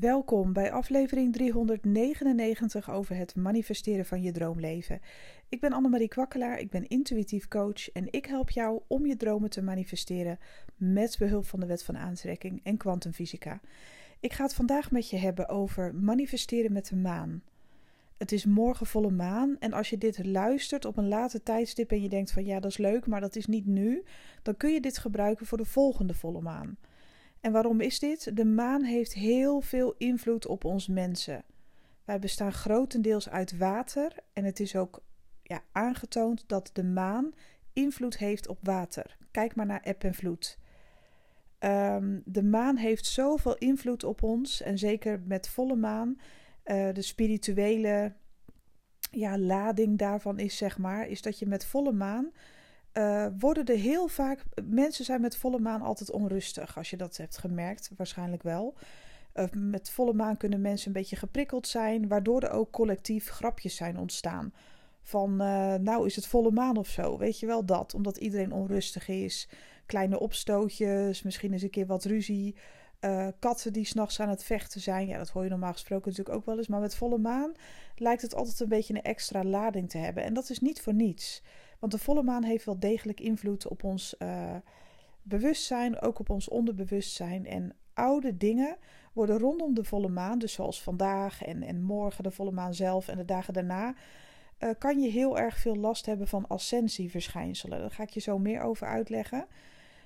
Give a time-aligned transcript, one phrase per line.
[0.00, 5.00] Welkom bij aflevering 399 over het manifesteren van je droomleven.
[5.48, 9.50] Ik ben Annemarie Kwakkelaar, ik ben intuïtief coach en ik help jou om je dromen
[9.50, 10.38] te manifesteren
[10.76, 13.60] met behulp van de wet van aantrekking en kwantumfysica.
[14.20, 17.42] Ik ga het vandaag met je hebben over manifesteren met de maan.
[18.16, 22.02] Het is morgen volle maan en als je dit luistert op een later tijdstip en
[22.02, 24.02] je denkt van ja dat is leuk, maar dat is niet nu,
[24.42, 26.76] dan kun je dit gebruiken voor de volgende volle maan.
[27.44, 28.36] En waarom is dit?
[28.36, 31.44] De maan heeft heel veel invloed op ons mensen.
[32.04, 35.02] Wij bestaan grotendeels uit water en het is ook
[35.42, 37.32] ja, aangetoond dat de maan
[37.72, 39.16] invloed heeft op water.
[39.30, 40.58] Kijk maar naar eb en vloed.
[41.58, 46.16] Um, de maan heeft zoveel invloed op ons en zeker met volle maan.
[46.64, 48.12] Uh, de spirituele
[49.10, 52.32] ja, lading daarvan is zeg maar, is dat je met volle maan
[52.94, 54.44] uh, worden er heel vaak.
[54.64, 56.76] Mensen zijn met volle maan altijd onrustig.
[56.76, 58.74] Als je dat hebt gemerkt, waarschijnlijk wel.
[59.34, 63.76] Uh, met volle maan kunnen mensen een beetje geprikkeld zijn, waardoor er ook collectief grapjes
[63.76, 64.52] zijn ontstaan.
[65.02, 68.52] Van uh, nou is het volle maan of zo, weet je wel dat, omdat iedereen
[68.52, 69.48] onrustig is.
[69.86, 72.54] Kleine opstootjes, misschien eens een keer wat ruzie.
[73.38, 75.06] katten die s'nachts aan het vechten zijn.
[75.06, 76.68] Ja, dat hoor je normaal gesproken natuurlijk ook wel eens.
[76.68, 77.52] Maar met volle maan
[77.96, 80.24] lijkt het altijd een beetje een extra lading te hebben.
[80.24, 81.42] En dat is niet voor niets.
[81.84, 84.56] Want de volle maan heeft wel degelijk invloed op ons uh,
[85.22, 87.46] bewustzijn, ook op ons onderbewustzijn.
[87.46, 88.76] En oude dingen
[89.12, 93.08] worden rondom de volle maan, dus zoals vandaag en, en morgen de volle maan zelf
[93.08, 93.94] en de dagen daarna,
[94.58, 97.78] uh, kan je heel erg veel last hebben van ascensieverschijnselen.
[97.78, 99.46] Daar ga ik je zo meer over uitleggen.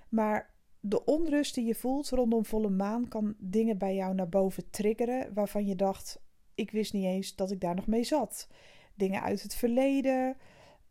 [0.08, 4.70] Maar de onrust die je voelt rondom volle maan kan dingen bij jou naar boven
[4.70, 6.20] triggeren waarvan je dacht:
[6.54, 8.48] ik wist niet eens dat ik daar nog mee zat.
[8.94, 10.36] Dingen uit het verleden,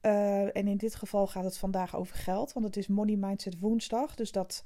[0.02, 3.59] uh, en in dit geval gaat het vandaag over geld, want het is Money Mindset
[3.59, 4.16] woensdag.
[4.16, 4.64] Dus dat,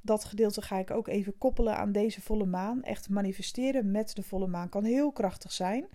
[0.00, 2.82] dat gedeelte ga ik ook even koppelen aan deze volle maan.
[2.82, 5.86] Echt manifesteren met de volle maan kan heel krachtig zijn.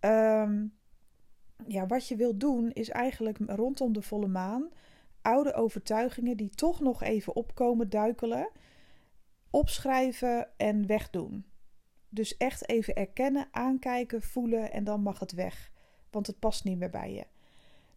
[0.00, 0.74] Um,
[1.66, 4.70] ja, wat je wilt doen is eigenlijk rondom de volle maan
[5.22, 8.50] oude overtuigingen die toch nog even opkomen duikelen,
[9.50, 11.46] opschrijven en wegdoen.
[12.08, 15.72] Dus echt even erkennen, aankijken, voelen en dan mag het weg,
[16.10, 17.26] want het past niet meer bij je.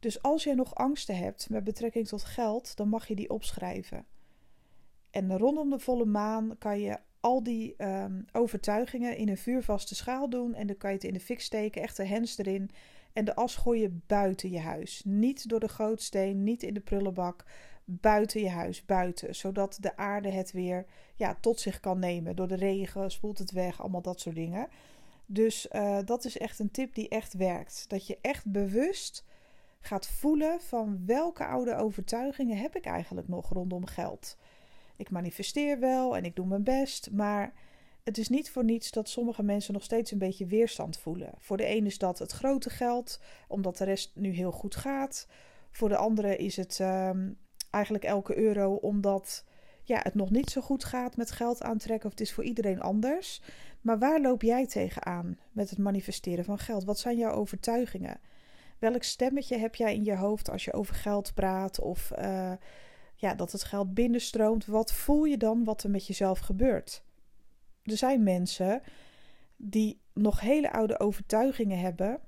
[0.06, 4.06] Dus als je nog angsten hebt met betrekking tot geld, dan mag je die opschrijven.
[5.10, 10.30] En rondom de volle maan kan je al die um, overtuigingen in een vuurvaste schaal
[10.30, 10.54] doen.
[10.54, 12.70] En dan kan je het in de fik steken, echt de hens erin.
[13.14, 15.02] En de as gooien buiten je huis.
[15.06, 17.46] Niet door de gootsteen, niet in de prullenbak.
[17.86, 19.36] Buiten je huis, buiten.
[19.36, 20.86] Zodat de aarde het weer
[21.16, 22.36] ja, tot zich kan nemen.
[22.36, 24.68] Door de regen spoelt het weg, allemaal dat soort dingen.
[25.26, 27.86] Dus uh, dat is echt een tip die echt werkt.
[27.88, 29.24] Dat je echt bewust
[29.86, 34.38] gaat voelen van welke oude overtuigingen heb ik eigenlijk nog rondom geld.
[34.96, 37.54] Ik manifesteer wel en ik doe mijn best, maar
[38.04, 41.34] het is niet voor niets dat sommige mensen nog steeds een beetje weerstand voelen.
[41.38, 45.28] Voor de ene is dat het grote geld, omdat de rest nu heel goed gaat.
[45.72, 47.10] Voor de andere is het uh,
[47.70, 49.46] eigenlijk elke euro omdat
[49.84, 52.82] ja, het nog niet zo goed gaat met geld aantrekken of het is voor iedereen
[52.82, 53.42] anders.
[53.82, 56.84] Maar waar loop jij tegenaan met het manifesteren van geld?
[56.84, 58.20] Wat zijn jouw overtuigingen?
[58.80, 62.54] Welk stemmetje heb jij in je hoofd als je over geld praat of uh,
[63.16, 64.66] ja, dat het geld binnenstroomt?
[64.66, 67.04] Wat voel je dan wat er met jezelf gebeurt?
[67.84, 68.82] Er zijn mensen
[69.58, 72.20] die nog hele oude overtuigingen hebben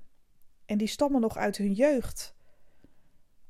[0.66, 2.36] en die stammen nog uit hun jeugd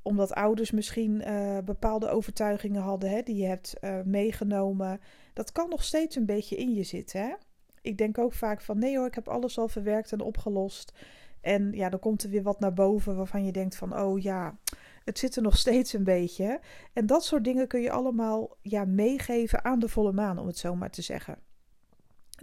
[0.09, 5.01] omdat ouders misschien uh, bepaalde overtuigingen hadden hè, die je hebt uh, meegenomen.
[5.33, 7.21] Dat kan nog steeds een beetje in je zitten.
[7.21, 7.35] Hè?
[7.83, 10.93] Ik denk ook vaak van nee hoor, ik heb alles al verwerkt en opgelost.
[11.41, 14.59] En ja, dan komt er weer wat naar boven waarvan je denkt van, oh ja,
[15.05, 16.61] het zit er nog steeds een beetje.
[16.93, 20.59] En dat soort dingen kun je allemaal ja, meegeven aan de volle maan, om het
[20.59, 21.39] zo maar te zeggen.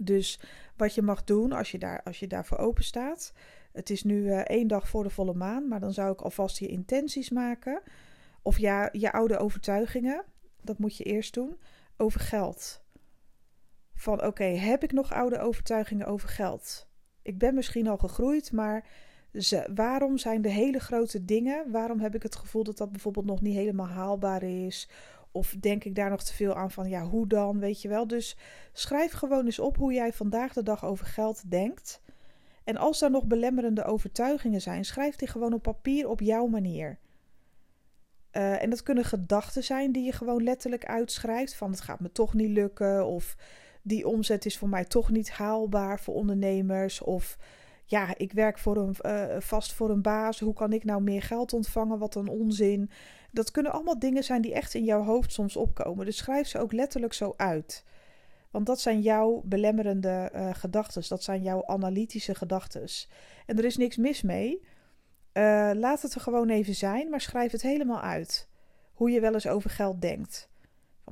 [0.02, 0.40] Dus
[0.76, 3.32] wat je mag doen als je, daar, als je daarvoor open staat.
[3.72, 6.58] Het is nu uh, één dag voor de volle maan, maar dan zou ik alvast
[6.58, 7.82] je intenties maken.
[8.42, 10.24] Of ja, je oude overtuigingen,
[10.62, 11.58] dat moet je eerst doen,
[11.96, 12.84] over geld.
[13.94, 16.88] Van oké, heb ik nog oude overtuigingen over geld?
[17.26, 18.84] Ik ben misschien al gegroeid, maar
[19.34, 23.26] ze, waarom zijn de hele grote dingen, waarom heb ik het gevoel dat dat bijvoorbeeld
[23.26, 24.88] nog niet helemaal haalbaar is?
[25.30, 28.06] Of denk ik daar nog te veel aan van, ja, hoe dan, weet je wel?
[28.06, 28.36] Dus
[28.72, 32.00] schrijf gewoon eens op hoe jij vandaag de dag over geld denkt.
[32.64, 36.98] En als er nog belemmerende overtuigingen zijn, schrijf die gewoon op papier op jouw manier.
[38.32, 41.54] Uh, en dat kunnen gedachten zijn die je gewoon letterlijk uitschrijft.
[41.54, 43.06] Van het gaat me toch niet lukken.
[43.06, 43.36] Of
[43.86, 47.00] die omzet is voor mij toch niet haalbaar voor ondernemers.
[47.02, 47.38] Of
[47.84, 50.40] ja, ik werk voor een, uh, vast voor een baas.
[50.40, 51.98] Hoe kan ik nou meer geld ontvangen?
[51.98, 52.90] Wat een onzin.
[53.30, 56.04] Dat kunnen allemaal dingen zijn die echt in jouw hoofd soms opkomen.
[56.04, 57.84] Dus schrijf ze ook letterlijk zo uit.
[58.50, 61.02] Want dat zijn jouw belemmerende uh, gedachten.
[61.08, 62.88] Dat zijn jouw analytische gedachten.
[63.46, 64.62] En er is niks mis mee.
[65.32, 68.48] Uh, laat het er gewoon even zijn, maar schrijf het helemaal uit.
[68.92, 70.48] Hoe je wel eens over geld denkt.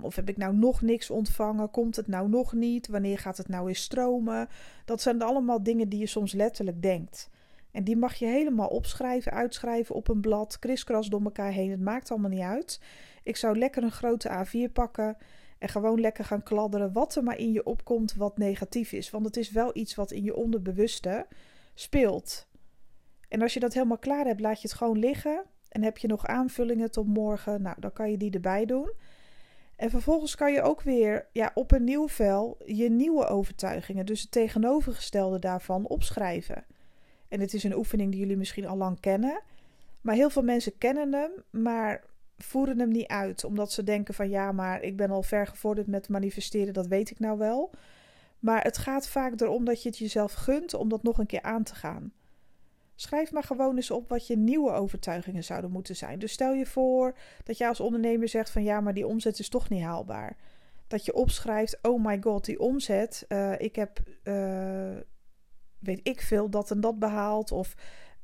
[0.00, 1.70] Of heb ik nou nog niks ontvangen?
[1.70, 2.88] Komt het nou nog niet?
[2.88, 4.49] Wanneer gaat het nou eens stromen?
[4.85, 7.31] Dat zijn allemaal dingen die je soms letterlijk denkt.
[7.70, 11.70] En die mag je helemaal opschrijven, uitschrijven op een blad, kriskras door elkaar heen.
[11.70, 12.81] Het maakt allemaal niet uit.
[13.23, 15.17] Ik zou lekker een grote A4 pakken
[15.58, 19.11] en gewoon lekker gaan kladderen wat er maar in je opkomt wat negatief is.
[19.11, 21.26] Want het is wel iets wat in je onderbewuste
[21.75, 22.46] speelt.
[23.29, 25.44] En als je dat helemaal klaar hebt, laat je het gewoon liggen.
[25.69, 28.93] En heb je nog aanvullingen tot morgen, nou, dan kan je die erbij doen.
[29.76, 34.21] En vervolgens kan je ook weer ja, op een nieuw vel je nieuwe overtuigingen, dus
[34.21, 36.65] het tegenovergestelde daarvan, opschrijven.
[37.29, 39.43] En het is een oefening die jullie misschien al lang kennen.
[40.00, 42.05] Maar heel veel mensen kennen hem, maar
[42.38, 43.44] voeren hem niet uit.
[43.44, 47.11] Omdat ze denken van ja, maar ik ben al ver gevorderd met manifesteren, dat weet
[47.11, 47.70] ik nou wel.
[48.38, 51.43] Maar het gaat vaak erom dat je het jezelf gunt om dat nog een keer
[51.43, 52.12] aan te gaan.
[52.94, 56.19] Schrijf maar gewoon eens op wat je nieuwe overtuigingen zouden moeten zijn.
[56.19, 59.49] Dus stel je voor dat je als ondernemer zegt van ja, maar die omzet is
[59.49, 60.37] toch niet haalbaar.
[60.87, 64.96] Dat je opschrijft, oh my god, die omzet, uh, ik heb, uh,
[65.79, 67.52] weet ik veel, dat en dat behaald.
[67.52, 67.75] Of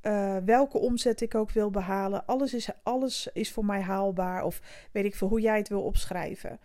[0.03, 2.27] uh, welke omzet ik ook wil behalen.
[2.27, 4.45] Alles is, alles is voor mij haalbaar.
[4.45, 4.61] Of
[4.93, 6.61] weet ik veel hoe jij het wil opschrijven.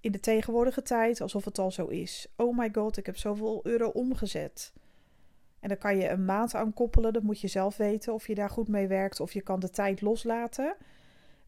[0.00, 2.32] In de tegenwoordige tijd, alsof het al zo is.
[2.36, 4.72] Oh my god, ik heb zoveel euro omgezet.
[5.60, 7.12] En dan kan je een maand aan koppelen.
[7.12, 9.70] Dat moet je zelf weten of je daar goed mee werkt of je kan de
[9.70, 10.74] tijd loslaten.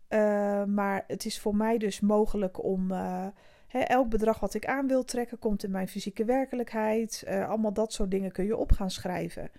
[0.09, 3.27] Uh, maar het is voor mij dus mogelijk om uh,
[3.69, 7.25] elk bedrag wat ik aan wil trekken, komt in mijn fysieke werkelijkheid.
[7.29, 9.51] Uh, allemaal dat soort dingen kun je op gaan schrijven.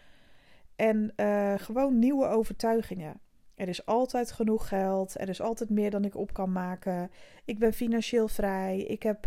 [0.75, 1.13] En
[1.59, 3.19] gewoon nieuwe overtuigingen.
[3.55, 5.19] Er is altijd genoeg geld.
[5.19, 7.11] Er is altijd meer dan ik op kan maken.
[7.45, 8.79] Ik ben financieel vrij.
[8.79, 9.25] Ik heb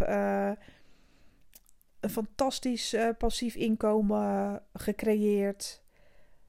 [2.04, 5.82] een fantastisch uh, passief inkomen gecreëerd.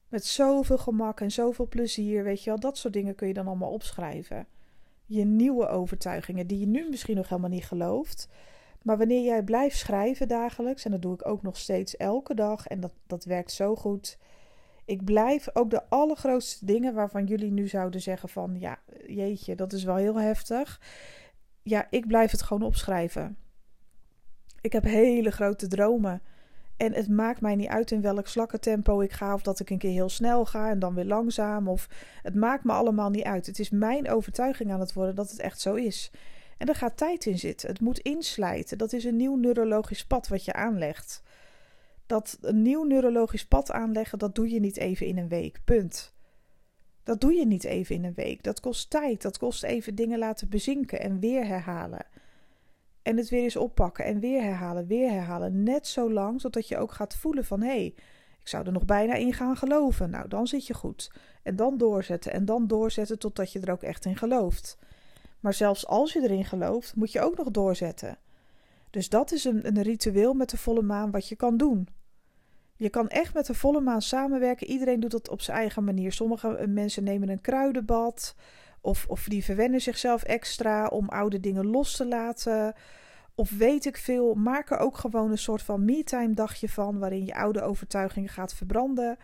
[0.07, 2.60] Met zoveel gemak en zoveel plezier, weet je wel.
[2.60, 4.48] Dat soort dingen kun je dan allemaal opschrijven.
[5.06, 8.28] Je nieuwe overtuigingen die je nu misschien nog helemaal niet gelooft.
[8.81, 12.68] Maar wanneer jij blijft schrijven dagelijks, en dat doe ik ook nog steeds elke dag,
[12.68, 14.18] en dat, dat werkt zo goed.
[14.86, 19.74] Ik blijf ook de allergrootste dingen waarvan jullie nu zouden zeggen van, ja, jeetje, dat
[19.74, 20.81] is wel heel heftig.
[21.62, 23.38] Ja, ik blijf het gewoon opschrijven.
[24.66, 26.22] Ik heb hele grote dromen.
[26.78, 29.34] En het maakt mij niet uit in welk slakkentempo ik ga.
[29.34, 31.68] Of dat ik een keer heel snel ga en dan weer langzaam.
[31.68, 31.90] Of
[32.22, 33.46] het maakt me allemaal niet uit.
[33.46, 36.12] Het is mijn overtuiging aan het worden dat het echt zo is.
[36.58, 37.70] En er gaat tijd in zitten.
[37.70, 38.78] Het moet inslijten.
[38.78, 41.22] Dat is een nieuw neurologisch pad wat je aanlegt.
[42.06, 45.60] Dat een nieuw neurologisch pad aanleggen, dat doe je niet even in een week.
[45.66, 46.14] Punt.
[47.04, 48.44] Dat doe je niet even in een week.
[48.44, 49.22] Dat kost tijd.
[49.22, 52.06] Dat kost even dingen laten bezinken en weer herhalen.
[53.06, 55.63] En het weer eens oppakken en weer herhalen, weer herhalen.
[55.63, 57.62] Net zo lang, zodat je ook gaat voelen van...
[57.62, 57.94] hé, hey,
[58.40, 60.10] ik zou er nog bijna in gaan geloven.
[60.10, 61.12] Nou, dan zit je goed.
[61.44, 64.78] En dan doorzetten en dan doorzetten totdat je er ook echt in gelooft.
[65.40, 68.18] Maar zelfs als je erin gelooft, moet je ook nog doorzetten.
[68.90, 71.88] Dus dat is een, een ritueel met de volle maan wat je kan doen.
[72.75, 74.68] Je kan echt met de volle maan samenwerken.
[74.68, 76.12] Iedereen doet dat op zijn eigen manier.
[76.12, 78.36] Sommige mensen nemen een kruidenbad...
[78.86, 82.74] Of, of die verwennen zichzelf extra om oude dingen los te laten.
[83.36, 87.00] Of weet ik veel, maak er ook gewoon een soort van me-time dagje van.
[87.00, 89.18] Waarin je oude overtuigingen gaat verbranden.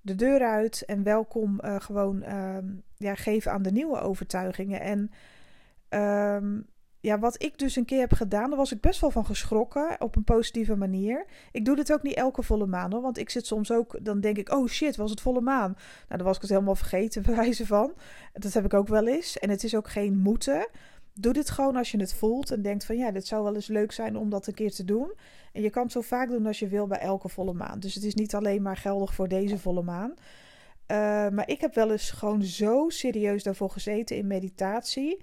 [0.00, 2.56] De deur uit en welkom uh, gewoon uh,
[2.96, 4.80] ja, geven aan de nieuwe overtuigingen.
[4.80, 5.10] En
[5.90, 6.60] uh,
[7.02, 10.00] ja, wat ik dus een keer heb gedaan, daar was ik best wel van geschrokken
[10.00, 11.26] op een positieve manier.
[11.52, 14.20] Ik doe dit ook niet elke volle maan hoor, want ik zit soms ook, dan
[14.20, 15.72] denk ik, oh shit, was het volle maan?
[16.08, 17.92] Nou, dan was ik het helemaal vergeten, bij wijze van.
[18.32, 19.38] Dat heb ik ook wel eens.
[19.38, 20.68] En het is ook geen moeten.
[21.14, 23.66] Doe dit gewoon als je het voelt en denkt van ja, dit zou wel eens
[23.66, 25.12] leuk zijn om dat een keer te doen.
[25.52, 27.80] En je kan het zo vaak doen als je wil bij elke volle maan.
[27.80, 30.10] Dus het is niet alleen maar geldig voor deze volle maan.
[30.10, 30.18] Uh,
[31.28, 35.22] maar ik heb wel eens gewoon zo serieus daarvoor gezeten in meditatie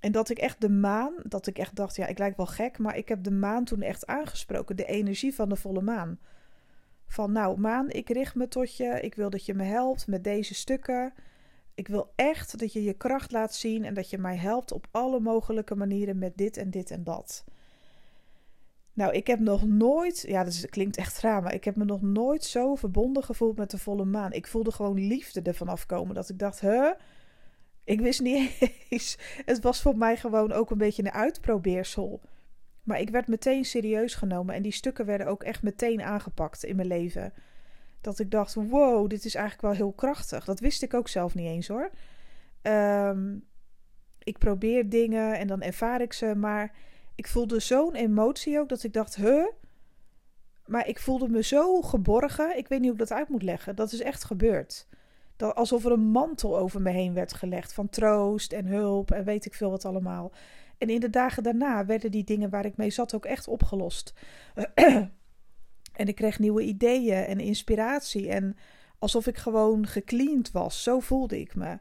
[0.00, 2.78] en dat ik echt de maan, dat ik echt dacht, ja, ik lijk wel gek,
[2.78, 6.18] maar ik heb de maan toen echt aangesproken, de energie van de volle maan.
[7.06, 10.24] Van nou, maan, ik richt me tot je, ik wil dat je me helpt met
[10.24, 11.12] deze stukken.
[11.74, 14.86] Ik wil echt dat je je kracht laat zien en dat je mij helpt op
[14.90, 17.44] alle mogelijke manieren met dit en dit en dat.
[18.92, 22.02] Nou, ik heb nog nooit, ja, dat klinkt echt raar, maar ik heb me nog
[22.02, 24.32] nooit zo verbonden gevoeld met de volle maan.
[24.32, 26.14] Ik voelde gewoon liefde ervan afkomen.
[26.14, 26.90] Dat ik dacht, huh?
[27.90, 28.50] Ik wist niet
[28.88, 29.18] eens.
[29.44, 32.20] Het was voor mij gewoon ook een beetje een uitprobeersel.
[32.82, 36.76] Maar ik werd meteen serieus genomen en die stukken werden ook echt meteen aangepakt in
[36.76, 37.32] mijn leven.
[38.00, 40.44] Dat ik dacht: wow, dit is eigenlijk wel heel krachtig.
[40.44, 41.90] Dat wist ik ook zelf niet eens hoor.
[42.62, 43.44] Um,
[44.18, 46.72] ik probeer dingen en dan ervaar ik ze, maar
[47.14, 49.46] ik voelde zo'n emotie ook dat ik dacht, huh?
[50.66, 52.56] Maar ik voelde me zo geborgen.
[52.56, 53.76] Ik weet niet hoe ik dat uit moet leggen.
[53.76, 54.86] Dat is echt gebeurd.
[55.42, 59.44] Alsof er een mantel over me heen werd gelegd van troost en hulp en weet
[59.44, 60.32] ik veel wat allemaal.
[60.78, 64.14] En in de dagen daarna werden die dingen waar ik mee zat ook echt opgelost.
[65.92, 68.28] en ik kreeg nieuwe ideeën en inspiratie.
[68.28, 68.56] En
[68.98, 70.82] alsof ik gewoon gecleaned was.
[70.82, 71.78] Zo voelde ik me.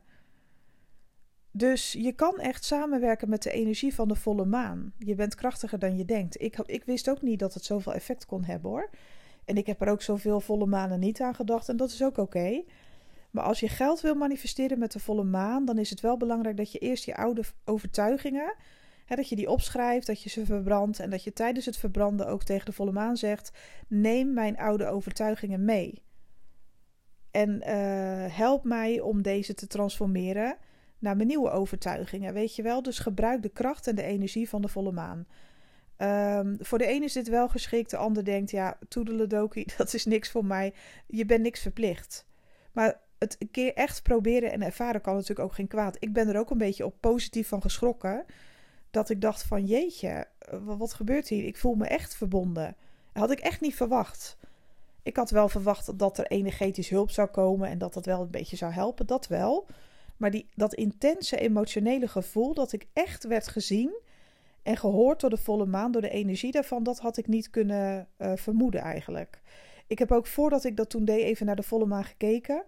[1.51, 4.93] Dus je kan echt samenwerken met de energie van de volle maan.
[4.97, 6.41] Je bent krachtiger dan je denkt.
[6.41, 8.89] Ik, ik wist ook niet dat het zoveel effect kon hebben hoor.
[9.45, 11.69] En ik heb er ook zoveel volle manen niet aan gedacht.
[11.69, 12.63] En dat is ook oké.
[13.31, 16.57] Maar als je geld wil manifesteren met de volle maan, dan is het wel belangrijk
[16.57, 18.55] dat je eerst je oude overtuigingen,
[19.05, 22.27] hè, dat je die opschrijft, dat je ze verbrandt en dat je tijdens het verbranden
[22.27, 23.51] ook tegen de volle maan zegt:
[23.87, 26.01] neem mijn oude overtuigingen mee.
[27.31, 30.57] En uh, help mij om deze te transformeren
[30.99, 32.33] naar mijn nieuwe overtuigingen.
[32.33, 32.81] Weet je wel?
[32.81, 35.27] Dus gebruik de kracht en de energie van de volle maan.
[35.97, 40.05] Um, voor de ene is dit wel geschikt, de ander denkt: ja, toedeledokie, dat is
[40.05, 40.73] niks voor mij.
[41.07, 42.27] Je bent niks verplicht.
[42.71, 45.97] Maar het keer echt proberen en ervaren kan natuurlijk ook geen kwaad.
[45.99, 48.25] Ik ben er ook een beetje op positief van geschrokken.
[48.91, 50.27] Dat ik dacht van jeetje,
[50.63, 51.45] wat gebeurt hier?
[51.45, 52.75] Ik voel me echt verbonden.
[53.13, 54.37] Dat had ik echt niet verwacht.
[55.03, 58.31] Ik had wel verwacht dat er energetisch hulp zou komen en dat dat wel een
[58.31, 59.05] beetje zou helpen.
[59.05, 59.65] Dat wel.
[60.17, 63.93] Maar die, dat intense emotionele gevoel dat ik echt werd gezien
[64.63, 68.07] en gehoord door de volle maan, door de energie daarvan, dat had ik niet kunnen
[68.17, 69.41] uh, vermoeden eigenlijk.
[69.87, 72.63] Ik heb ook voordat ik dat toen deed even naar de volle maan gekeken.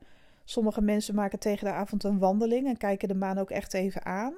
[0.51, 4.05] Sommige mensen maken tegen de avond een wandeling en kijken de maan ook echt even
[4.05, 4.33] aan.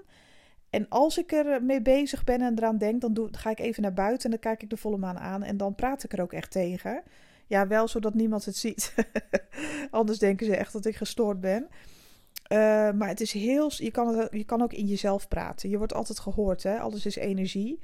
[0.70, 3.82] En als ik er mee bezig ben en eraan denk, dan doe, ga ik even
[3.82, 6.22] naar buiten en dan kijk ik de volle maan aan en dan praat ik er
[6.22, 7.04] ook echt tegen.
[7.48, 8.94] Ja, wel zodat niemand het ziet.
[9.92, 11.64] Anders denken ze echt dat ik gestoord ben.
[11.64, 12.58] Uh,
[12.92, 13.72] maar het is heel.
[13.76, 15.70] Je kan, je kan ook in jezelf praten.
[15.70, 16.80] Je wordt altijd gehoord, hè?
[16.80, 17.80] Alles is energie.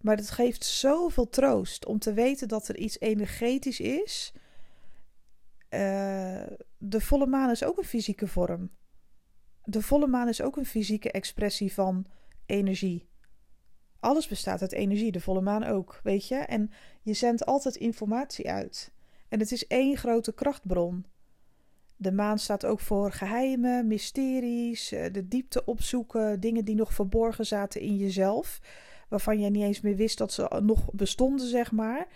[0.00, 4.32] Maar het geeft zoveel troost om te weten dat er iets energetisch is.
[5.70, 6.42] Uh,
[6.78, 8.70] de volle maan is ook een fysieke vorm.
[9.64, 12.06] De volle maan is ook een fysieke expressie van
[12.46, 13.08] energie.
[14.00, 16.34] Alles bestaat uit energie, de volle maan ook, weet je?
[16.34, 16.70] En
[17.02, 18.92] je zendt altijd informatie uit.
[19.28, 21.04] En het is één grote krachtbron.
[21.96, 27.46] De maan staat ook voor geheimen, mysteries, eh, de diepte opzoeken, dingen die nog verborgen
[27.46, 28.60] zaten in jezelf,
[29.08, 32.06] waarvan jij niet eens meer wist dat ze nog bestonden, zeg maar.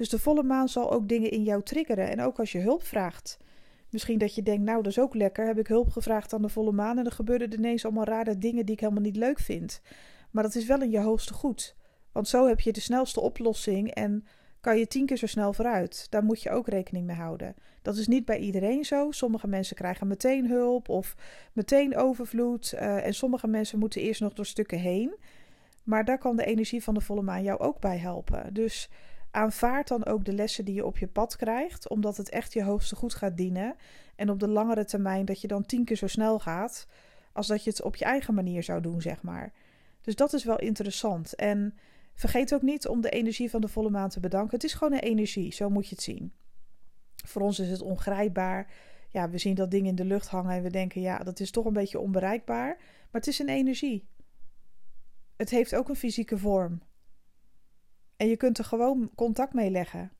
[0.00, 2.08] Dus de volle maan zal ook dingen in jou triggeren.
[2.08, 3.38] En ook als je hulp vraagt.
[3.90, 5.46] Misschien dat je denkt, nou dat is ook lekker.
[5.46, 8.74] Heb ik hulp gevraagd aan de volle maan en er ineens allemaal rare dingen die
[8.74, 9.80] ik helemaal niet leuk vind.
[10.30, 11.76] Maar dat is wel in je hoogste goed.
[12.12, 14.26] Want zo heb je de snelste oplossing en
[14.60, 16.06] kan je tien keer zo snel vooruit.
[16.10, 17.54] Daar moet je ook rekening mee houden.
[17.82, 19.10] Dat is niet bij iedereen zo.
[19.10, 21.16] Sommige mensen krijgen meteen hulp of
[21.52, 22.72] meteen overvloed.
[22.74, 25.14] Uh, en sommige mensen moeten eerst nog door stukken heen.
[25.82, 28.54] Maar daar kan de energie van de volle maan jou ook bij helpen.
[28.54, 28.90] Dus
[29.30, 32.64] aanvaard dan ook de lessen die je op je pad krijgt, omdat het echt je
[32.64, 33.74] hoogste goed gaat dienen.
[34.16, 36.86] En op de langere termijn dat je dan tien keer zo snel gaat
[37.32, 39.52] als dat je het op je eigen manier zou doen, zeg maar.
[40.00, 41.34] Dus dat is wel interessant.
[41.34, 41.74] En
[42.14, 44.54] vergeet ook niet om de energie van de volle maan te bedanken.
[44.54, 46.32] Het is gewoon een energie, zo moet je het zien.
[47.26, 48.72] Voor ons is het ongrijpbaar.
[49.08, 51.50] Ja, we zien dat ding in de lucht hangen en we denken, ja, dat is
[51.50, 52.76] toch een beetje onbereikbaar.
[52.76, 54.08] Maar het is een energie.
[55.36, 56.82] Het heeft ook een fysieke vorm.
[58.20, 60.12] En je kunt er gewoon contact mee leggen.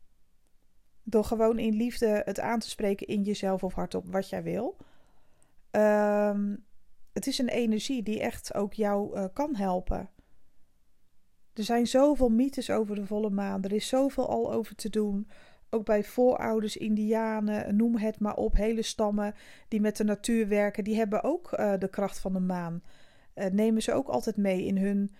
[1.03, 4.77] Door gewoon in liefde het aan te spreken in jezelf of hardop wat jij wil.
[5.71, 6.65] Um,
[7.13, 10.11] het is een energie die echt ook jou uh, kan helpen.
[11.53, 13.63] Er zijn zoveel mythes over de volle maan.
[13.63, 15.29] Er is zoveel al over te doen.
[15.71, 18.57] Ook bij voorouders, indianen, noem het maar op.
[18.57, 19.35] Hele stammen
[19.69, 22.83] die met de natuur werken, die hebben ook uh, de kracht van de maan.
[23.35, 25.15] Uh, nemen ze ook altijd mee in hun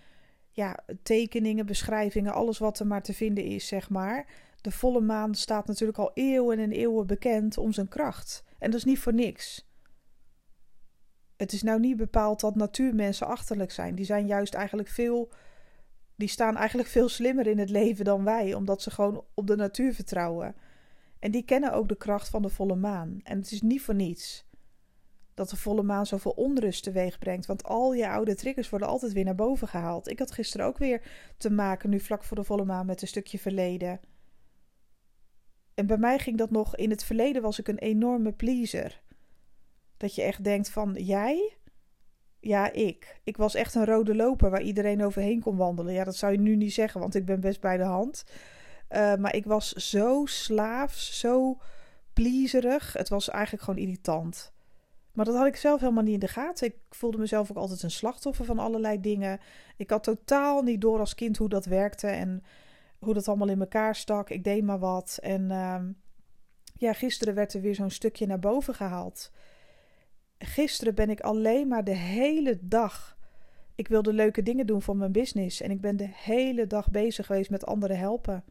[0.61, 4.25] ja, tekeningen, beschrijvingen, alles wat er maar te vinden is, zeg maar.
[4.61, 8.43] De volle maan staat natuurlijk al eeuwen en eeuwen bekend om zijn kracht.
[8.59, 9.69] En dat is niet voor niks.
[11.37, 13.95] Het is nou niet bepaald dat natuurmensen achterlijk zijn.
[13.95, 15.31] Die zijn juist eigenlijk veel.
[16.15, 19.55] Die staan eigenlijk veel slimmer in het leven dan wij, omdat ze gewoon op de
[19.55, 20.55] natuur vertrouwen.
[21.19, 23.19] En die kennen ook de kracht van de volle maan.
[23.23, 24.45] En het is niet voor niets
[25.33, 27.45] dat de volle maan zoveel onrust teweeg brengt.
[27.45, 30.07] Want al je oude triggers worden altijd weer naar boven gehaald.
[30.07, 31.01] Ik had gisteren ook weer
[31.37, 33.99] te maken, nu vlak voor de volle maan, met een stukje verleden.
[35.73, 39.01] En bij mij ging dat nog, in het verleden was ik een enorme pleaser.
[39.97, 41.57] Dat je echt denkt van, jij?
[42.39, 43.19] Ja, ik.
[43.23, 45.93] Ik was echt een rode loper waar iedereen overheen kon wandelen.
[45.93, 48.23] Ja, dat zou je nu niet zeggen, want ik ben best bij de hand.
[48.89, 51.57] Uh, maar ik was zo slaafs, zo
[52.13, 52.93] pleaserig.
[52.93, 54.53] Het was eigenlijk gewoon irritant.
[55.13, 56.67] Maar dat had ik zelf helemaal niet in de gaten.
[56.67, 59.39] Ik voelde mezelf ook altijd een slachtoffer van allerlei dingen.
[59.77, 62.43] Ik had totaal niet door als kind hoe dat werkte en
[62.99, 64.29] hoe dat allemaal in elkaar stak.
[64.29, 65.17] Ik deed maar wat.
[65.21, 65.91] En ehm,
[66.73, 69.31] ja, gisteren werd er weer zo'n stukje naar boven gehaald.
[70.37, 73.17] Gisteren ben ik alleen maar de hele dag.
[73.75, 75.61] Ik wilde leuke dingen doen voor mijn business.
[75.61, 78.43] En ik ben de hele dag bezig geweest met anderen helpen.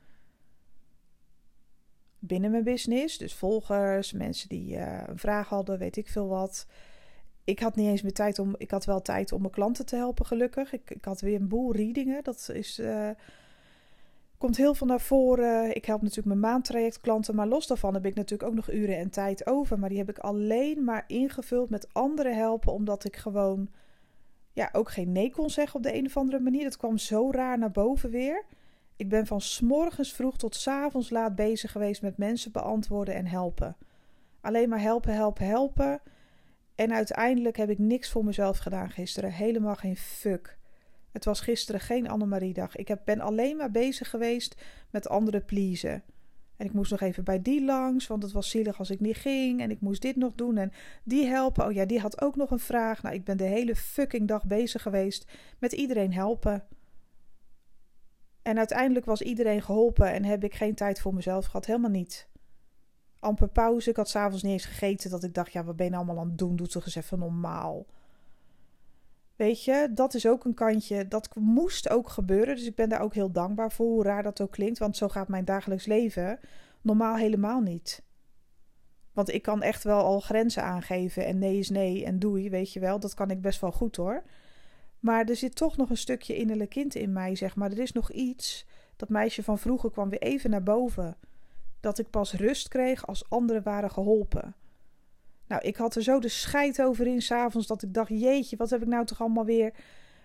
[2.22, 6.66] Binnen mijn business, dus volgers, mensen die uh, een vraag hadden, weet ik veel wat.
[7.44, 8.54] Ik had niet eens meer tijd om.
[8.58, 10.72] Ik had wel tijd om mijn klanten te helpen, gelukkig.
[10.72, 12.24] Ik, ik had weer een boel readingen.
[12.24, 12.78] Dat is.
[12.78, 13.10] Uh,
[14.38, 15.74] komt heel veel naar voren.
[15.76, 19.10] Ik help natuurlijk mijn maandtrajectklanten, maar los daarvan heb ik natuurlijk ook nog uren en
[19.10, 19.78] tijd over.
[19.78, 23.68] Maar die heb ik alleen maar ingevuld met anderen helpen, omdat ik gewoon
[24.52, 26.64] ja, ook geen nee kon zeggen op de een of andere manier.
[26.64, 28.44] Dat kwam zo raar naar boven weer.
[29.00, 33.26] Ik ben van morgens vroeg tot s avonds laat bezig geweest met mensen beantwoorden en
[33.26, 33.76] helpen.
[34.40, 36.00] Alleen maar helpen, helpen, helpen.
[36.74, 39.32] En uiteindelijk heb ik niks voor mezelf gedaan gisteren.
[39.32, 40.58] Helemaal geen fuck.
[41.12, 42.76] Het was gisteren geen Annemarie-dag.
[42.76, 46.02] Ik ben alleen maar bezig geweest met anderen pleasen.
[46.56, 49.16] En ik moest nog even bij die langs, want het was zielig als ik niet
[49.16, 49.60] ging.
[49.60, 50.72] En ik moest dit nog doen en
[51.04, 51.66] die helpen.
[51.66, 53.02] Oh ja, die had ook nog een vraag.
[53.02, 56.64] Nou, ik ben de hele fucking dag bezig geweest met iedereen helpen.
[58.42, 61.66] En uiteindelijk was iedereen geholpen en heb ik geen tijd voor mezelf gehad.
[61.66, 62.28] Helemaal niet.
[63.18, 63.90] Amper pauze.
[63.90, 65.10] Ik had s'avonds niet eens gegeten.
[65.10, 66.56] Dat ik dacht, ja, wat ben je nou allemaal aan het doen?
[66.56, 67.86] Doe toch eens even normaal.
[69.36, 71.08] Weet je, dat is ook een kantje.
[71.08, 72.56] Dat moest ook gebeuren.
[72.56, 73.86] Dus ik ben daar ook heel dankbaar voor.
[73.86, 74.78] Hoe raar dat ook klinkt.
[74.78, 76.38] Want zo gaat mijn dagelijks leven
[76.80, 78.02] normaal helemaal niet.
[79.12, 81.26] Want ik kan echt wel al grenzen aangeven.
[81.26, 83.00] En nee is nee en doei, weet je wel.
[83.00, 84.22] Dat kan ik best wel goed hoor.
[85.00, 87.70] Maar er zit toch nog een stukje innerlijk kind in mij, zeg maar.
[87.70, 88.66] Er is nog iets.
[88.96, 91.16] Dat meisje van vroeger kwam weer even naar boven.
[91.80, 94.54] Dat ik pas rust kreeg als anderen waren geholpen.
[95.46, 98.70] Nou, ik had er zo de scheid over in s'avonds dat ik dacht: jeetje, wat
[98.70, 99.72] heb ik nou toch allemaal weer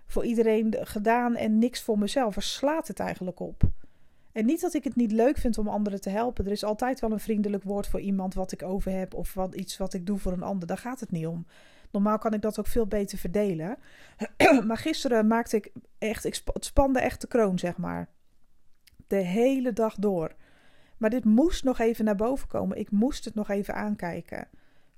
[0.06, 2.36] voor iedereen gedaan en niks voor mezelf?
[2.36, 3.64] Waar slaat het eigenlijk op?
[4.32, 6.46] En niet dat ik het niet leuk vind om anderen te helpen.
[6.46, 9.56] Er is altijd wel een vriendelijk woord voor iemand wat ik over heb of wat,
[9.56, 10.68] iets wat ik doe voor een ander.
[10.68, 11.46] Daar gaat het niet om.
[11.96, 13.78] Normaal kan ik dat ook veel beter verdelen.
[14.68, 18.10] maar gisteren maakte ik echt, ik het spande echt de kroon, zeg maar.
[19.08, 20.36] De hele dag door.
[20.98, 22.78] Maar dit moest nog even naar boven komen.
[22.78, 24.48] Ik moest het nog even aankijken.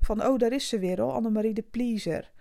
[0.01, 2.31] Van, oh, daar is ze weer al, Annemarie de Pleaser.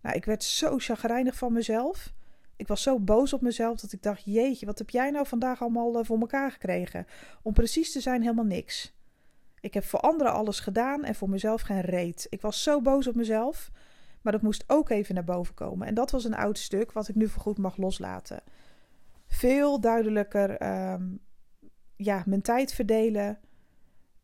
[0.00, 2.12] Nou, ik werd zo chagrijnig van mezelf.
[2.56, 5.62] Ik was zo boos op mezelf dat ik dacht: jeetje, wat heb jij nou vandaag
[5.62, 7.06] allemaal uh, voor elkaar gekregen?
[7.42, 8.92] Om precies te zijn, helemaal niks.
[9.60, 12.26] Ik heb voor anderen alles gedaan en voor mezelf geen reet.
[12.30, 13.70] Ik was zo boos op mezelf,
[14.24, 15.86] maar dat moest ook even naar boven komen.
[15.86, 18.42] En dat was een oud stuk wat ik nu voorgoed mag loslaten.
[19.26, 21.20] Veel duidelijker, um,
[21.96, 23.38] ja, mijn tijd verdelen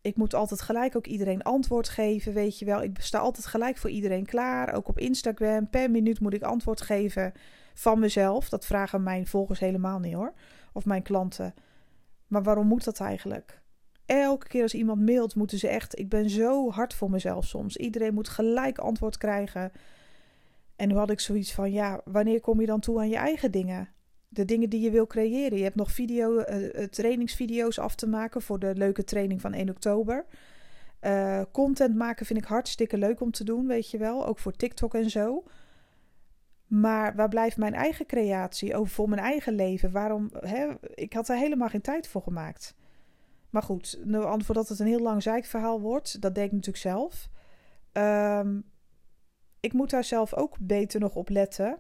[0.03, 2.83] ik moet altijd gelijk ook iedereen antwoord geven, weet je wel.
[2.83, 4.75] Ik sta altijd gelijk voor iedereen klaar.
[4.75, 5.69] Ook op Instagram.
[5.69, 7.33] Per minuut moet ik antwoord geven
[7.75, 8.49] van mezelf.
[8.49, 10.33] Dat vragen mijn volgers helemaal niet hoor.
[10.73, 11.55] Of mijn klanten.
[12.27, 13.60] Maar waarom moet dat eigenlijk?
[14.11, 15.99] Elke keer als iemand mailt, moeten ze echt.
[15.99, 17.77] Ik ben zo hard voor mezelf soms.
[17.77, 19.73] Iedereen moet gelijk antwoord krijgen.
[20.77, 23.51] En nu had ik zoiets van: ja, wanneer kom je dan toe aan je eigen
[23.51, 23.89] dingen?
[24.33, 25.59] de dingen die je wil creëren.
[25.59, 29.69] Je hebt nog video, uh, trainingsvideo's af te maken voor de leuke training van 1
[29.71, 30.25] oktober.
[31.03, 34.27] Uh, content maken vind ik hartstikke leuk om te doen, weet je wel.
[34.27, 35.45] Ook voor TikTok en zo.
[36.67, 39.91] Maar waar blijft mijn eigen creatie over voor mijn eigen leven?
[39.91, 40.31] Waarom?
[40.41, 40.69] Hè?
[40.95, 42.75] Ik had er helemaal geen tijd voor gemaakt.
[43.51, 43.99] Maar goed,
[44.39, 47.29] voordat het een heel lang zeikverhaal wordt, dat deed ik natuurlijk zelf.
[47.93, 48.71] Um,
[49.61, 51.79] ik moet daar zelf ook beter nog op letten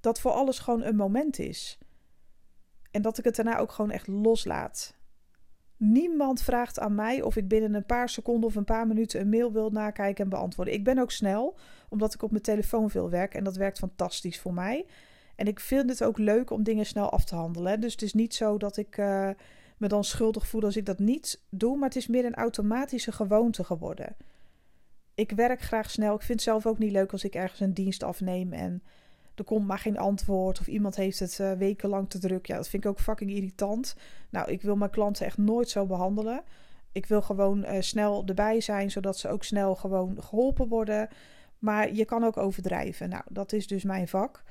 [0.00, 1.78] dat voor alles gewoon een moment is.
[2.90, 4.96] En dat ik het daarna ook gewoon echt loslaat.
[5.76, 9.28] Niemand vraagt aan mij of ik binnen een paar seconden of een paar minuten een
[9.28, 10.74] mail wil nakijken en beantwoorden.
[10.74, 14.40] Ik ben ook snel, omdat ik op mijn telefoon veel werk en dat werkt fantastisch
[14.40, 14.86] voor mij.
[15.36, 17.80] En ik vind het ook leuk om dingen snel af te handelen.
[17.80, 19.30] Dus het is niet zo dat ik uh,
[19.78, 23.12] me dan schuldig voel als ik dat niet doe, maar het is meer een automatische
[23.12, 24.16] gewoonte geworden.
[25.14, 26.14] Ik werk graag snel.
[26.14, 28.82] Ik vind het zelf ook niet leuk als ik ergens een dienst afneem en
[29.34, 32.46] er komt maar geen antwoord of iemand heeft het uh, wekenlang te druk.
[32.46, 33.96] Ja, dat vind ik ook fucking irritant.
[34.30, 36.42] Nou, ik wil mijn klanten echt nooit zo behandelen.
[36.92, 41.08] Ik wil gewoon uh, snel erbij zijn, zodat ze ook snel gewoon geholpen worden.
[41.58, 43.08] Maar je kan ook overdrijven.
[43.08, 44.42] Nou, dat is dus mijn vak.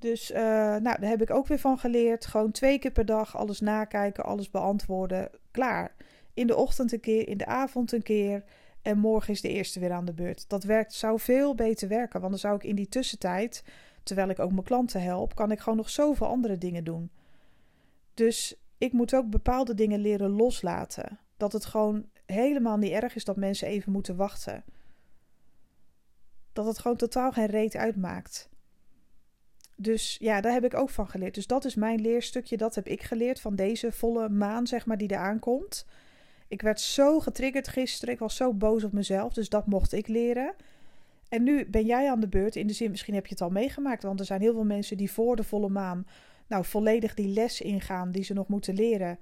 [0.00, 2.26] Dus uh, nou, daar heb ik ook weer van geleerd.
[2.26, 5.30] Gewoon twee keer per dag alles nakijken, alles beantwoorden.
[5.50, 5.94] Klaar.
[6.34, 8.44] In de ochtend een keer, in de avond een keer.
[8.82, 10.48] En morgen is de eerste weer aan de beurt.
[10.48, 12.20] Dat werkt, zou veel beter werken.
[12.20, 13.64] Want dan zou ik in die tussentijd
[14.02, 17.10] terwijl ik ook mijn klanten help, kan ik gewoon nog zoveel andere dingen doen.
[18.14, 21.18] Dus ik moet ook bepaalde dingen leren loslaten.
[21.36, 24.64] Dat het gewoon helemaal niet erg is dat mensen even moeten wachten.
[26.52, 28.48] Dat het gewoon totaal geen reet uitmaakt.
[29.82, 31.34] Dus ja, daar heb ik ook van geleerd.
[31.34, 32.56] Dus dat is mijn leerstukje.
[32.56, 35.86] Dat heb ik geleerd van deze volle maan, zeg maar, die eraan komt.
[36.48, 38.14] Ik werd zo getriggerd gisteren.
[38.14, 39.32] Ik was zo boos op mezelf.
[39.32, 40.54] Dus dat mocht ik leren.
[41.28, 42.56] En nu ben jij aan de beurt.
[42.56, 44.02] In de zin, misschien heb je het al meegemaakt.
[44.02, 46.06] Want er zijn heel veel mensen die voor de volle maan.
[46.46, 49.18] Nou, volledig die les ingaan die ze nog moeten leren.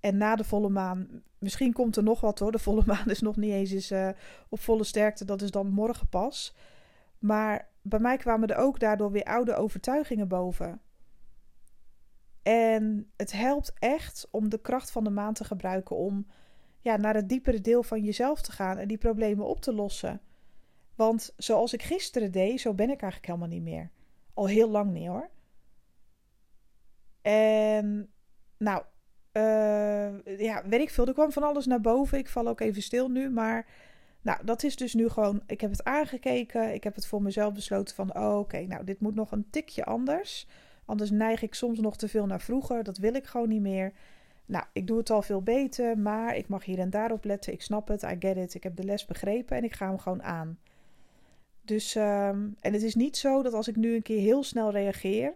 [0.00, 2.52] En na de volle maan, misschien komt er nog wat hoor.
[2.52, 4.08] De volle maan is nog niet eens uh,
[4.48, 5.24] op volle sterkte.
[5.24, 6.54] Dat is dan morgen pas.
[7.18, 10.80] Maar bij mij kwamen er ook daardoor weer oude overtuigingen boven.
[12.42, 16.26] En het helpt echt om de kracht van de maan te gebruiken om
[16.80, 20.20] ja, naar het diepere deel van jezelf te gaan en die problemen op te lossen.
[20.94, 23.90] Want zoals ik gisteren deed, zo ben ik eigenlijk helemaal niet meer.
[24.34, 25.30] Al heel lang niet hoor.
[27.22, 28.10] En
[28.58, 28.82] nou,
[29.32, 31.06] uh, ja, weet ik veel.
[31.06, 32.18] Er kwam van alles naar boven.
[32.18, 33.30] Ik val ook even stil nu.
[33.30, 33.66] Maar
[34.26, 35.42] nou, dat is dus nu gewoon.
[35.46, 36.74] Ik heb het aangekeken.
[36.74, 38.16] Ik heb het voor mezelf besloten van.
[38.16, 40.46] Oh, oké, nou, dit moet nog een tikje anders.
[40.84, 42.84] Anders neig ik soms nog te veel naar vroeger.
[42.84, 43.92] Dat wil ik gewoon niet meer.
[44.46, 45.98] Nou, ik doe het al veel beter.
[45.98, 47.52] Maar ik mag hier en daar op letten.
[47.52, 48.02] Ik snap het.
[48.02, 48.54] I get it.
[48.54, 49.56] Ik heb de les begrepen.
[49.56, 50.58] En ik ga hem gewoon aan.
[51.62, 54.70] Dus, um, en het is niet zo dat als ik nu een keer heel snel
[54.70, 55.34] reageer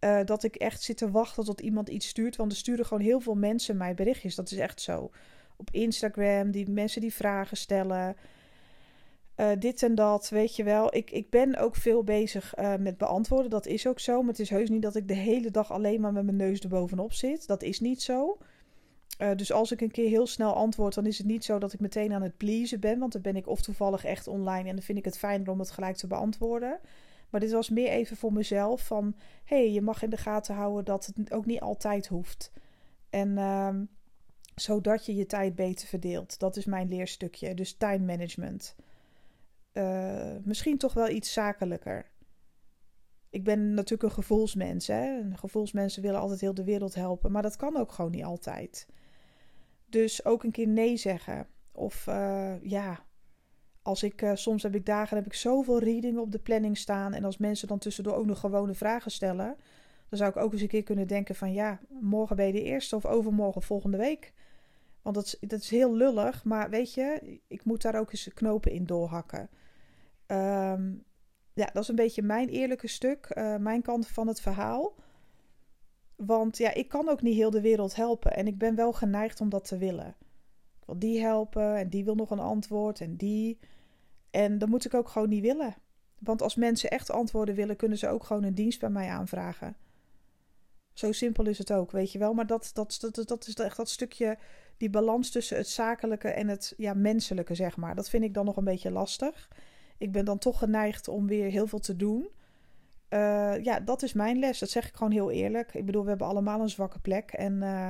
[0.00, 2.36] uh, dat ik echt zit te wachten tot iemand iets stuurt.
[2.36, 4.34] Want er sturen gewoon heel veel mensen mij berichtjes.
[4.34, 5.10] Dat is echt zo.
[5.56, 8.16] Op Instagram, die mensen die vragen stellen.
[9.36, 10.94] Uh, dit en dat, weet je wel.
[10.94, 13.50] Ik, ik ben ook veel bezig uh, met beantwoorden.
[13.50, 14.20] Dat is ook zo.
[14.20, 16.60] Maar het is heus niet dat ik de hele dag alleen maar met mijn neus
[16.60, 17.46] erbovenop zit.
[17.46, 18.38] Dat is niet zo.
[19.18, 21.72] Uh, dus als ik een keer heel snel antwoord, dan is het niet zo dat
[21.72, 22.98] ik meteen aan het pleasen ben.
[22.98, 25.58] Want dan ben ik of toevallig echt online en dan vind ik het fijner om
[25.58, 26.78] het gelijk te beantwoorden.
[27.30, 29.14] Maar dit was meer even voor mezelf van...
[29.44, 32.52] hé, hey, je mag in de gaten houden dat het ook niet altijd hoeft.
[33.10, 33.68] En uh,
[34.54, 36.38] zodat je je tijd beter verdeelt.
[36.38, 37.54] Dat is mijn leerstukje.
[37.54, 38.74] Dus time management.
[39.72, 42.10] Uh, misschien toch wel iets zakelijker.
[43.30, 44.86] Ik ben natuurlijk een gevoelsmens.
[44.86, 45.20] Hè?
[45.20, 47.32] En gevoelsmensen willen altijd heel de wereld helpen.
[47.32, 48.86] Maar dat kan ook gewoon niet altijd.
[49.86, 51.46] Dus ook een keer nee zeggen.
[51.72, 53.04] Of uh, ja,
[53.82, 57.12] als ik, uh, soms heb ik dagen, heb ik zoveel readingen op de planning staan.
[57.12, 59.56] En als mensen dan tussendoor ook nog gewone vragen stellen.
[60.08, 62.62] Dan zou ik ook eens een keer kunnen denken van ja, morgen ben je de
[62.62, 64.32] eerste of overmorgen volgende week.
[65.04, 68.72] Want dat is, is heel lullig, maar weet je, ik moet daar ook eens knopen
[68.72, 69.50] in doorhakken.
[70.26, 71.04] Um,
[71.52, 74.94] ja, dat is een beetje mijn eerlijke stuk, uh, mijn kant van het verhaal.
[76.16, 78.32] Want ja, ik kan ook niet heel de wereld helpen.
[78.32, 80.16] En ik ben wel geneigd om dat te willen.
[80.80, 83.58] Ik wil die helpen en die wil nog een antwoord en die.
[84.30, 85.74] En dat moet ik ook gewoon niet willen.
[86.18, 89.76] Want als mensen echt antwoorden willen, kunnen ze ook gewoon een dienst bij mij aanvragen.
[90.92, 92.34] Zo simpel is het ook, weet je wel.
[92.34, 94.38] Maar dat, dat, dat, dat is echt dat stukje,
[94.76, 97.94] die balans tussen het zakelijke en het ja, menselijke, zeg maar.
[97.94, 99.48] Dat vind ik dan nog een beetje lastig.
[99.98, 102.28] Ik ben dan toch geneigd om weer heel veel te doen.
[103.10, 104.58] Uh, ja, dat is mijn les.
[104.58, 105.74] Dat zeg ik gewoon heel eerlijk.
[105.74, 107.30] Ik bedoel, we hebben allemaal een zwakke plek.
[107.30, 107.88] En uh,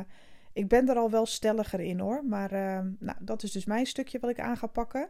[0.53, 2.25] ik ben er al wel stelliger in hoor.
[2.25, 5.09] Maar uh, nou, dat is dus mijn stukje wat ik aan ga pakken.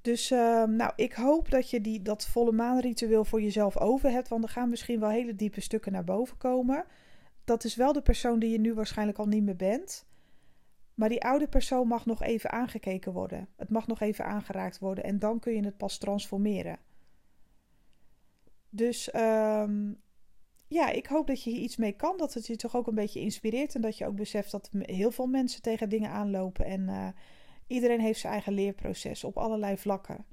[0.00, 0.28] Dus
[0.66, 4.28] nou, ik hoop dat je die, dat volle maanritueel voor jezelf over hebt.
[4.28, 6.84] Want er gaan misschien wel hele diepe stukken naar boven komen.
[7.44, 10.06] Dat is wel de persoon die je nu waarschijnlijk al niet meer bent.
[10.96, 13.48] Maar die oude persoon mag nog even aangekeken worden.
[13.56, 15.04] Het mag nog even aangeraakt worden.
[15.04, 16.78] En dan kun je het pas transformeren.
[18.68, 20.00] Dus um,
[20.66, 22.16] ja, ik hoop dat je hier iets mee kan.
[22.16, 23.74] Dat het je toch ook een beetje inspireert.
[23.74, 26.64] En dat je ook beseft dat heel veel mensen tegen dingen aanlopen.
[26.64, 27.08] En uh,
[27.66, 30.24] Iedereen heeft zijn eigen leerproces op allerlei vlakken.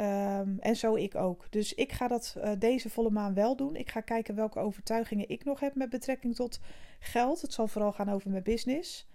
[0.00, 1.46] Um, en zo ik ook.
[1.50, 3.76] Dus ik ga dat uh, deze volle maan wel doen.
[3.76, 6.60] Ik ga kijken welke overtuigingen ik nog heb met betrekking tot
[6.98, 7.40] geld.
[7.40, 9.06] Het zal vooral gaan over mijn business.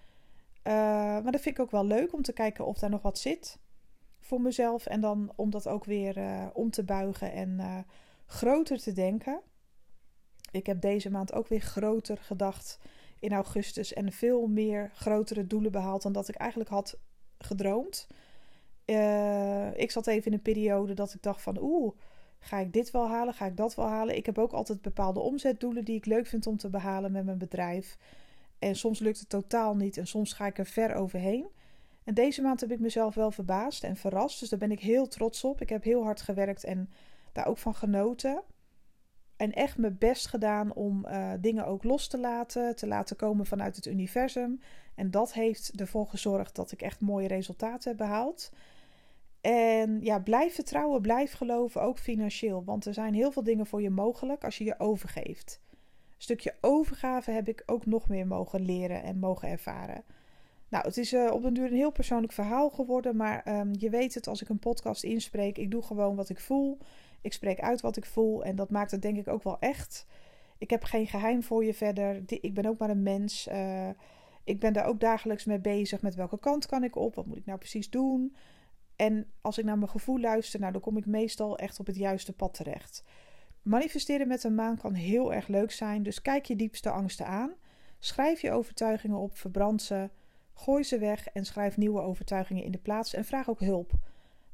[0.63, 3.19] Uh, maar dat vind ik ook wel leuk om te kijken of daar nog wat
[3.19, 3.59] zit
[4.19, 4.85] voor mezelf.
[4.85, 7.85] En dan om dat ook weer uh, om te buigen en
[8.25, 9.41] groter te denken.
[10.51, 12.79] Ik heb deze maand ook weer groter gedacht
[13.19, 16.97] in augustus en veel meer grotere doelen behaald dan dat ik eigenlijk had
[17.37, 18.07] gedroomd.
[18.85, 21.93] Uh, ik zat even in een periode dat ik dacht van oeh,
[22.39, 23.33] ga ik dit wel halen?
[23.33, 24.15] Ga ik dat wel halen?
[24.15, 27.37] Ik heb ook altijd bepaalde omzetdoelen die ik leuk vind om te behalen met mijn
[27.37, 27.97] bedrijf.
[28.59, 31.47] En soms lukt het totaal niet en soms ga ik er ver overheen.
[32.03, 34.39] En deze maand heb ik mezelf wel verbaasd en verrast.
[34.39, 35.61] Dus daar ben ik heel trots op.
[35.61, 36.89] Ik heb heel hard gewerkt en
[37.31, 38.41] daar ook van genoten
[39.41, 43.45] en echt mijn best gedaan om uh, dingen ook los te laten, te laten komen
[43.45, 44.61] vanuit het universum.
[44.95, 48.51] En dat heeft ervoor gezorgd dat ik echt mooie resultaten heb behaald.
[49.41, 52.63] En ja, blijf vertrouwen, blijf geloven, ook financieel.
[52.63, 55.59] Want er zijn heel veel dingen voor je mogelijk als je je overgeeft.
[55.69, 60.03] Een stukje overgave heb ik ook nog meer mogen leren en mogen ervaren.
[60.69, 63.89] Nou, het is uh, op een duur een heel persoonlijk verhaal geworden, maar um, je
[63.89, 65.57] weet het als ik een podcast inspreek.
[65.57, 66.77] Ik doe gewoon wat ik voel.
[67.21, 70.05] Ik spreek uit wat ik voel en dat maakt het denk ik ook wel echt.
[70.57, 72.21] Ik heb geen geheim voor je verder.
[72.27, 73.47] Ik ben ook maar een mens.
[73.47, 73.89] Uh,
[74.43, 76.01] ik ben daar ook dagelijks mee bezig.
[76.01, 77.15] Met welke kant kan ik op?
[77.15, 78.35] Wat moet ik nou precies doen?
[78.95, 81.95] En als ik naar mijn gevoel luister, nou, dan kom ik meestal echt op het
[81.95, 83.03] juiste pad terecht.
[83.61, 86.03] Manifesteren met een maan kan heel erg leuk zijn.
[86.03, 87.53] Dus kijk je diepste angsten aan.
[87.99, 90.09] Schrijf je overtuigingen op, verbrand ze,
[90.53, 93.13] gooi ze weg en schrijf nieuwe overtuigingen in de plaats.
[93.13, 93.93] En vraag ook hulp.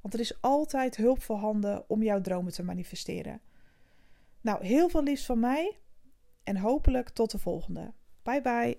[0.07, 3.41] Want er is altijd hulp voorhanden om jouw dromen te manifesteren.
[4.41, 5.77] Nou, heel veel liefst van mij
[6.43, 7.93] en hopelijk tot de volgende.
[8.23, 8.77] Bye bye.